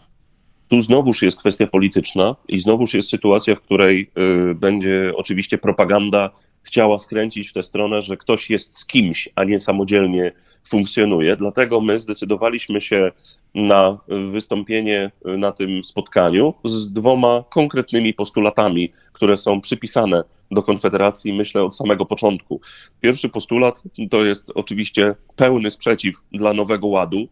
Tu 0.67 0.81
znowuż 0.81 1.21
jest 1.21 1.39
kwestia 1.39 1.67
polityczna 1.67 2.35
i 2.47 2.59
znowuż 2.59 2.93
jest 2.93 3.09
sytuacja, 3.09 3.55
w 3.55 3.61
której 3.61 4.11
y, 4.51 4.55
będzie 4.55 5.11
oczywiście 5.15 5.57
propaganda 5.57 6.29
chciała 6.63 6.99
skręcić 6.99 7.49
w 7.49 7.53
tę 7.53 7.63
stronę, 7.63 8.01
że 8.01 8.17
ktoś 8.17 8.49
jest 8.49 8.77
z 8.77 8.85
kimś, 8.85 9.29
a 9.35 9.43
nie 9.43 9.59
samodzielnie 9.59 10.31
funkcjonuje. 10.69 11.35
Dlatego 11.35 11.81
my 11.81 11.99
zdecydowaliśmy 11.99 12.81
się 12.81 13.11
na 13.55 13.97
wystąpienie 14.31 15.11
na 15.25 15.51
tym 15.51 15.83
spotkaniu 15.83 16.53
z 16.65 16.93
dwoma 16.93 17.43
konkretnymi 17.49 18.13
postulatami, 18.13 18.91
które 19.13 19.37
są 19.37 19.61
przypisane 19.61 20.23
do 20.51 20.63
Konfederacji, 20.63 21.33
myślę, 21.33 21.63
od 21.63 21.75
samego 21.75 22.05
początku. 22.05 22.61
Pierwszy 23.01 23.29
postulat 23.29 23.81
to 24.09 24.25
jest 24.25 24.51
oczywiście 24.55 25.15
pełny 25.35 25.71
sprzeciw 25.71 26.15
dla 26.31 26.53
Nowego 26.53 26.87
Ładu, 26.87 27.27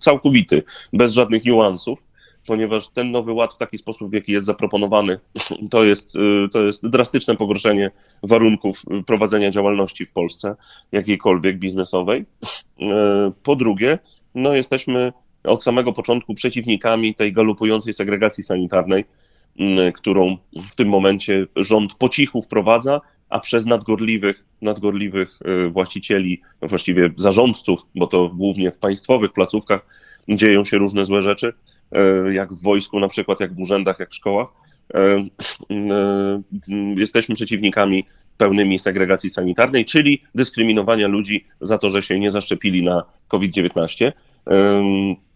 całkowity, 0.00 0.62
bez 0.92 1.12
żadnych 1.12 1.44
niuansów, 1.44 1.98
ponieważ 2.46 2.88
ten 2.88 3.10
Nowy 3.10 3.32
Ład 3.32 3.54
w 3.54 3.56
taki 3.56 3.78
sposób, 3.78 4.10
w 4.10 4.14
jaki 4.14 4.32
jest 4.32 4.46
zaproponowany, 4.46 5.18
to 5.70 5.84
jest, 5.84 6.16
y, 6.16 6.48
to 6.52 6.62
jest 6.62 6.88
drastyczne 6.88 7.36
pogorszenie 7.36 7.90
warunków 8.22 8.82
prowadzenia 9.06 9.50
działalności 9.50 10.06
w 10.06 10.12
Polsce, 10.12 10.56
jakiejkolwiek 10.92 11.58
biznesowej. 11.58 12.20
Y, 12.20 12.84
po 13.42 13.56
drugie, 13.56 13.98
no 14.34 14.54
jesteśmy 14.54 15.12
od 15.44 15.62
samego 15.62 15.92
początku 15.92 16.34
przeciwnikami 16.34 17.14
tej 17.14 17.32
galopującej 17.32 17.94
segregacji 17.94 18.44
sanitarnej, 18.44 19.04
którą 19.94 20.36
w 20.70 20.74
tym 20.74 20.88
momencie 20.88 21.46
rząd 21.56 21.94
po 21.94 22.08
cichu 22.08 22.42
wprowadza, 22.42 23.00
a 23.28 23.40
przez 23.40 23.66
nadgorliwych, 23.66 24.44
nadgorliwych 24.62 25.38
y, 25.66 25.70
właścicieli, 25.70 26.40
właściwie 26.62 27.10
zarządców, 27.16 27.80
bo 27.94 28.06
to 28.06 28.28
głównie 28.28 28.72
w 28.72 28.78
państwowych 28.78 29.32
placówkach 29.32 29.86
dzieją 30.28 30.64
się 30.64 30.78
różne 30.78 31.04
złe 31.04 31.22
rzeczy, 31.22 31.46
y, 31.48 31.52
jak 32.30 32.52
w 32.52 32.62
wojsku 32.62 33.00
na 33.00 33.08
przykład, 33.08 33.40
jak 33.40 33.54
w 33.54 33.60
urzędach, 33.60 33.98
jak 33.98 34.10
w 34.10 34.14
szkołach. 34.14 34.48
Y, 34.96 35.30
jesteśmy 36.96 37.34
przeciwnikami 37.34 38.06
pełnymi 38.36 38.78
segregacji 38.78 39.30
sanitarnej, 39.30 39.84
czyli 39.84 40.22
dyskryminowania 40.34 41.08
ludzi 41.08 41.46
za 41.60 41.78
to, 41.78 41.90
że 41.90 42.02
się 42.02 42.20
nie 42.20 42.30
zaszczepili 42.30 42.82
na 42.82 43.04
COVID-19. 43.28 44.12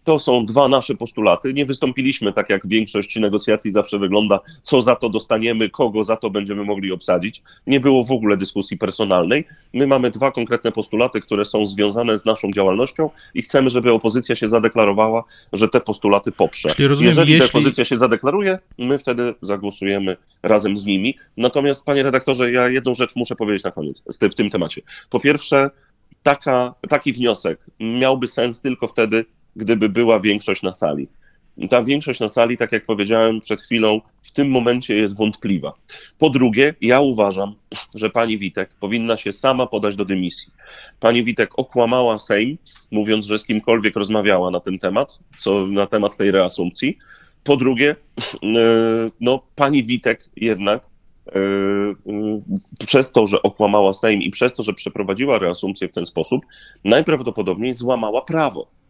To 0.03 0.19
są 0.19 0.45
dwa 0.45 0.67
nasze 0.67 0.95
postulaty. 0.95 1.53
Nie 1.53 1.65
wystąpiliśmy 1.65 2.33
tak, 2.33 2.49
jak 2.49 2.67
większość 2.67 3.15
negocjacji 3.15 3.71
zawsze 3.71 3.99
wygląda, 3.99 4.39
co 4.63 4.81
za 4.81 4.95
to 4.95 5.09
dostaniemy, 5.09 5.69
kogo 5.69 6.03
za 6.03 6.15
to 6.15 6.29
będziemy 6.29 6.63
mogli 6.63 6.91
obsadzić. 6.91 7.43
Nie 7.67 7.79
było 7.79 8.03
w 8.03 8.11
ogóle 8.11 8.37
dyskusji 8.37 8.77
personalnej. 8.77 9.45
My 9.73 9.87
mamy 9.87 10.11
dwa 10.11 10.31
konkretne 10.31 10.71
postulaty, 10.71 11.21
które 11.21 11.45
są 11.45 11.67
związane 11.67 12.17
z 12.17 12.25
naszą 12.25 12.51
działalnością 12.51 13.09
i 13.33 13.41
chcemy, 13.41 13.69
żeby 13.69 13.91
opozycja 13.91 14.35
się 14.35 14.47
zadeklarowała, 14.47 15.23
że 15.53 15.67
te 15.67 15.81
postulaty 15.81 16.31
poprze. 16.31 16.69
Czyli 16.69 16.87
rozumiem, 16.87 17.09
Jeżeli 17.09 17.31
jeśli... 17.31 17.49
opozycja 17.49 17.85
się 17.85 17.97
zadeklaruje, 17.97 18.59
my 18.77 18.99
wtedy 18.99 19.35
zagłosujemy 19.41 20.17
razem 20.43 20.77
z 20.77 20.85
nimi. 20.85 21.17
Natomiast, 21.37 21.83
panie 21.83 22.03
redaktorze, 22.03 22.51
ja 22.51 22.69
jedną 22.69 22.95
rzecz 22.95 23.15
muszę 23.15 23.35
powiedzieć 23.35 23.63
na 23.63 23.71
koniec 23.71 24.03
w 24.21 24.35
tym 24.35 24.49
temacie. 24.49 24.81
Po 25.09 25.19
pierwsze, 25.19 25.69
taka, 26.23 26.73
taki 26.89 27.13
wniosek 27.13 27.59
miałby 27.79 28.27
sens 28.27 28.61
tylko 28.61 28.87
wtedy, 28.87 29.25
gdyby 29.55 29.89
była 29.89 30.19
większość 30.19 30.61
na 30.61 30.71
sali. 30.71 31.07
I 31.57 31.69
ta 31.69 31.83
większość 31.83 32.19
na 32.19 32.29
sali, 32.29 32.57
tak 32.57 32.71
jak 32.71 32.85
powiedziałem 32.85 33.41
przed 33.41 33.61
chwilą, 33.61 34.01
w 34.21 34.31
tym 34.31 34.49
momencie 34.49 34.95
jest 34.95 35.17
wątpliwa. 35.17 35.73
Po 36.17 36.29
drugie, 36.29 36.73
ja 36.81 36.99
uważam, 36.99 37.55
że 37.95 38.09
pani 38.09 38.37
Witek 38.37 38.69
powinna 38.79 39.17
się 39.17 39.31
sama 39.31 39.67
podać 39.67 39.95
do 39.95 40.05
dymisji. 40.05 40.53
Pani 40.99 41.23
Witek 41.23 41.59
okłamała 41.59 42.17
Sejm, 42.17 42.57
mówiąc, 42.91 43.25
że 43.25 43.37
z 43.37 43.45
kimkolwiek 43.45 43.95
rozmawiała 43.95 44.51
na 44.51 44.59
ten 44.59 44.79
temat, 44.79 45.19
co 45.39 45.67
na 45.67 45.87
temat 45.87 46.17
tej 46.17 46.31
reasumpcji. 46.31 46.97
Po 47.43 47.57
drugie, 47.57 47.95
no, 49.21 49.41
pani 49.55 49.83
Witek 49.83 50.29
jednak 50.35 50.81
e, 51.27 51.39
przez 52.85 53.11
to, 53.11 53.27
że 53.27 53.41
okłamała 53.41 53.93
Sejm 53.93 54.21
i 54.21 54.31
przez 54.31 54.53
to, 54.53 54.63
że 54.63 54.73
przeprowadziła 54.73 55.39
reasumpcję 55.39 55.87
w 55.87 55.91
ten 55.93 56.05
sposób, 56.05 56.45
najprawdopodobniej 56.83 57.75
złamała 57.75 58.21
prawo. 58.21 58.80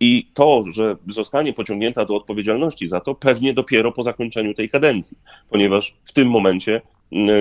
I 0.00 0.26
to, 0.34 0.64
że 0.72 0.96
zostanie 1.06 1.52
pociągnięta 1.52 2.04
do 2.04 2.16
odpowiedzialności 2.16 2.86
za 2.86 3.00
to, 3.00 3.14
pewnie 3.14 3.54
dopiero 3.54 3.92
po 3.92 4.02
zakończeniu 4.02 4.54
tej 4.54 4.68
kadencji, 4.68 5.18
ponieważ 5.50 5.94
w 6.04 6.12
tym 6.12 6.30
momencie 6.30 6.82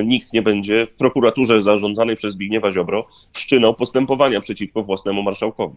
nikt 0.04 0.34
nie 0.34 0.42
będzie 0.42 0.88
w 0.88 0.96
prokuraturze 0.96 1.62
zarządzanej 1.62 2.16
przez 2.16 2.34
Zbigniewa 2.34 2.72
Ziobro 2.72 3.08
wszczynał 3.34 3.76
postępowania 3.76 4.40
przeciwko 4.40 4.84
własnemu 4.84 5.24
marszałkowi. 5.24 5.76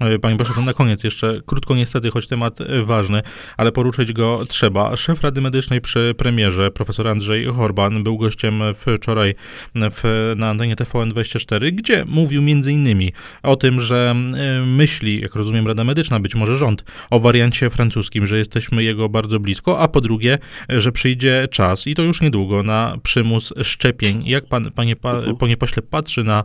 E, 0.00 0.18
Panie 0.18 0.36
pośle, 0.36 0.54
to 0.54 0.62
na 0.62 0.72
koniec 0.72 1.04
jeszcze 1.04 1.40
krótko 1.46 1.74
niestety, 1.74 2.10
choć 2.10 2.26
temat 2.26 2.60
e, 2.60 2.82
ważny, 2.82 3.22
ale 3.56 3.72
poruszyć 3.72 4.12
go 4.12 4.46
trzeba. 4.48 4.96
Szef 4.96 5.22
Rady 5.22 5.40
Medycznej 5.40 5.80
przy 5.80 6.14
premierze, 6.18 6.70
profesor 6.70 7.08
Andrzej 7.08 7.44
Horban, 7.44 8.02
był 8.02 8.18
gościem 8.18 8.60
wczoraj 8.74 9.34
w, 9.74 10.32
na 10.36 10.48
antenie 10.48 10.76
TVN24, 10.76 11.72
gdzie 11.72 12.04
mówił 12.04 12.42
między 12.42 12.72
innymi 12.72 13.12
o 13.42 13.56
tym, 13.56 13.80
że 13.80 14.14
e, 14.34 14.66
myśli, 14.66 15.20
jak 15.20 15.34
rozumiem 15.34 15.66
Rada 15.66 15.84
Medyczna, 15.84 16.20
być 16.20 16.34
może 16.34 16.56
rząd, 16.56 16.84
o 17.10 17.20
wariancie 17.20 17.70
francuskim, 17.70 18.26
że 18.26 18.38
jesteśmy 18.38 18.84
jego 18.84 19.08
bardzo 19.08 19.40
blisko, 19.40 19.80
a 19.80 19.88
po 19.88 20.00
drugie, 20.00 20.38
że 20.68 20.92
przyjdzie 20.92 21.48
czas 21.50 21.86
i 21.86 21.94
to 21.94 22.02
już 22.02 22.20
niedługo 22.20 22.62
na 22.62 22.96
przymus 23.02 23.52
szczepień. 23.62 24.22
Jak 24.26 24.46
pan, 24.46 24.70
panie, 24.70 24.96
pa, 24.96 25.20
panie 25.38 25.56
pośle, 25.56 25.82
patrzy 25.82 26.24
na 26.24 26.44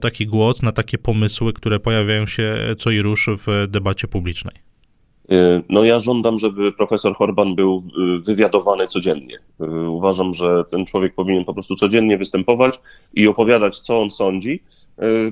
taki 0.00 0.26
głos, 0.26 0.62
na 0.62 0.72
takie 0.72 0.98
pomysły, 0.98 1.52
które 1.52 1.80
pojawiają 1.80 2.26
się 2.26 2.56
co 2.78 2.89
i 2.90 3.02
rusz 3.02 3.28
w 3.46 3.66
debacie 3.68 4.08
publicznej? 4.08 4.54
Y, 5.32 5.62
No 5.68 5.84
ja 5.84 5.98
żądam, 5.98 6.38
żeby 6.38 6.72
profesor 6.72 7.14
Horban 7.14 7.54
był 7.54 7.82
y, 8.18 8.20
wywiadowany 8.20 8.86
codziennie. 8.86 9.38
Y, 9.60 9.90
Uważam, 9.90 10.34
że 10.34 10.64
ten 10.70 10.86
człowiek 10.86 11.14
powinien 11.14 11.44
po 11.44 11.54
prostu 11.54 11.76
codziennie 11.76 12.18
występować 12.18 12.80
i 13.14 13.28
opowiadać, 13.28 13.80
co 13.80 14.00
on 14.00 14.10
sądzi, 14.10 14.62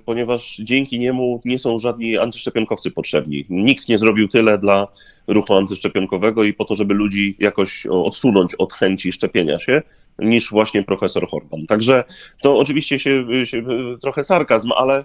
ponieważ 0.04 0.56
dzięki 0.56 0.98
niemu 0.98 1.40
nie 1.44 1.58
są 1.58 1.78
żadni 1.78 2.18
antyszczepionkowcy 2.18 2.90
potrzebni. 2.90 3.44
Nikt 3.50 3.88
nie 3.88 3.98
zrobił 3.98 4.28
tyle 4.28 4.58
dla 4.58 4.88
ruchu 5.26 5.54
antyszczepionkowego 5.54 6.44
i 6.44 6.52
po 6.52 6.64
to, 6.64 6.74
żeby 6.74 6.94
ludzi 6.94 7.36
jakoś 7.38 7.86
odsunąć 7.86 8.54
od 8.54 8.72
chęci 8.72 9.12
szczepienia 9.12 9.60
się, 9.60 9.82
niż 10.18 10.50
właśnie 10.50 10.82
profesor 10.82 11.28
Horban. 11.28 11.66
Także 11.66 12.04
to 12.42 12.58
oczywiście 12.58 12.98
się, 12.98 13.26
się 13.44 13.64
trochę 14.00 14.24
sarkazm, 14.24 14.72
ale, 14.72 15.04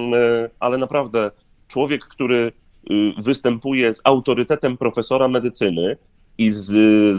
ale 0.60 0.78
naprawdę 0.78 1.30
człowiek, 1.74 2.04
który 2.04 2.52
y, 2.90 3.22
występuje 3.22 3.94
z 3.94 4.00
autorytetem 4.04 4.76
profesora 4.76 5.28
medycyny 5.28 5.96
i 6.38 6.50
z, 6.50 6.70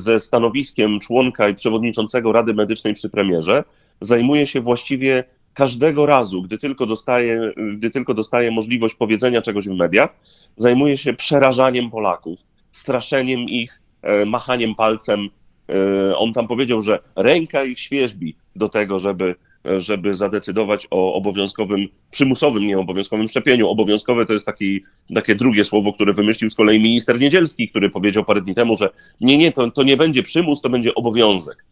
ze 0.01 0.19
stanowiskiem 0.19 0.99
członka 0.99 1.49
i 1.49 1.55
przewodniczącego 1.55 2.31
Rady 2.31 2.53
Medycznej 2.53 2.93
przy 2.93 3.09
premierze, 3.09 3.63
zajmuje 4.01 4.47
się 4.47 4.61
właściwie 4.61 5.23
każdego 5.53 6.05
razu, 6.05 6.41
gdy 6.41 6.57
tylko 6.57 6.85
dostaje, 6.85 7.53
gdy 7.73 7.89
tylko 7.89 8.13
dostaje 8.13 8.51
możliwość 8.51 8.95
powiedzenia 8.95 9.41
czegoś 9.41 9.67
w 9.67 9.75
mediach, 9.75 10.09
zajmuje 10.57 10.97
się 10.97 11.13
przerażaniem 11.13 11.89
Polaków, 11.89 12.39
straszeniem 12.71 13.39
ich, 13.39 13.81
e, 14.01 14.25
machaniem 14.25 14.75
palcem. 14.75 15.29
E, 15.69 16.17
On 16.17 16.33
tam 16.33 16.47
powiedział, 16.47 16.81
że 16.81 16.99
ręka 17.15 17.63
ich 17.63 17.79
świeżbi 17.79 18.35
do 18.55 18.69
tego, 18.69 18.99
żeby 18.99 19.35
żeby 19.77 20.15
zadecydować 20.15 20.87
o 20.91 21.13
obowiązkowym, 21.13 21.87
przymusowym, 22.11 22.67
nie 22.67 22.79
obowiązkowym 22.79 23.27
szczepieniu. 23.27 23.69
Obowiązkowe 23.69 24.25
to 24.25 24.33
jest 24.33 24.45
taki, 24.45 24.83
takie 25.15 25.35
drugie 25.35 25.65
słowo, 25.65 25.93
które 25.93 26.13
wymyślił 26.13 26.49
z 26.49 26.55
kolei 26.55 26.79
minister 26.79 27.19
Niedzielski, 27.19 27.69
który 27.69 27.89
powiedział 27.89 28.25
parę 28.25 28.41
dni 28.41 28.55
temu, 28.55 28.75
że 28.75 28.89
nie, 29.21 29.37
nie, 29.37 29.51
to, 29.51 29.71
to 29.71 29.83
nie 29.83 29.97
będzie 29.97 30.23
przymus, 30.23 30.61
to 30.61 30.69
będzie 30.69 30.95
obowiązek. 30.95 31.65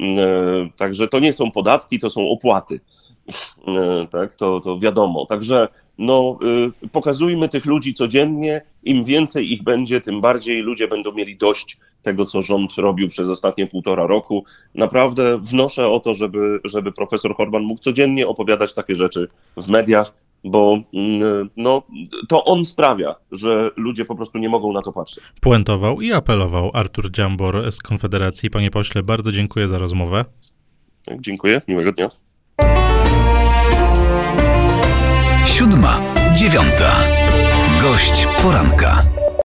E, 0.00 0.68
Także 0.76 1.08
to 1.08 1.18
nie 1.18 1.32
są 1.32 1.50
podatki, 1.50 1.98
to 1.98 2.10
są 2.10 2.28
opłaty. 2.28 2.80
E, 3.68 4.06
Tak, 4.10 4.34
to, 4.34 4.60
to 4.60 4.78
wiadomo. 4.78 5.26
Także 5.26 5.68
no, 5.98 6.38
y, 6.84 6.88
pokazujmy 6.88 7.48
tych 7.48 7.66
ludzi 7.66 7.94
codziennie. 7.94 8.62
Im 8.88 9.04
więcej 9.04 9.52
ich 9.52 9.62
będzie, 9.62 10.00
tym 10.00 10.20
bardziej 10.20 10.62
ludzie 10.62 10.88
będą 10.88 11.12
mieli 11.12 11.36
dość 11.36 11.78
tego, 12.02 12.24
co 12.24 12.42
rząd 12.42 12.74
robił 12.74 13.08
przez 13.08 13.28
ostatnie 13.28 13.66
półtora 13.66 14.06
roku. 14.06 14.44
Naprawdę 14.74 15.38
wnoszę 15.38 15.88
o 15.88 16.00
to, 16.00 16.14
żeby, 16.14 16.60
żeby 16.64 16.92
profesor 16.92 17.36
Horban 17.36 17.62
mógł 17.62 17.80
codziennie 17.80 18.26
opowiadać 18.26 18.74
takie 18.74 18.96
rzeczy 18.96 19.28
w 19.56 19.68
mediach, 19.68 20.14
bo 20.44 20.78
mm, 20.94 21.50
no, 21.56 21.82
to 22.28 22.44
on 22.44 22.64
sprawia, 22.64 23.14
że 23.32 23.70
ludzie 23.76 24.04
po 24.04 24.14
prostu 24.14 24.38
nie 24.38 24.48
mogą 24.48 24.72
na 24.72 24.82
to 24.82 24.92
patrzeć. 24.92 25.24
Puentował 25.40 26.00
i 26.00 26.12
apelował 26.12 26.70
Artur 26.74 27.10
Dziambor 27.10 27.72
z 27.72 27.82
Konfederacji. 27.82 28.50
Panie 28.50 28.70
pośle, 28.70 29.02
bardzo 29.02 29.32
dziękuję 29.32 29.68
za 29.68 29.78
rozmowę. 29.78 30.24
Dziękuję, 31.20 31.60
miłego 31.68 31.92
dnia. 31.92 32.08
Siódma, 35.46 36.00
dziewiąta. 36.36 37.17
Gość 37.88 38.26
poranka. 38.42 39.02